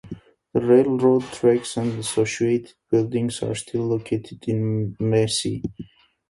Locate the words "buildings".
2.89-3.43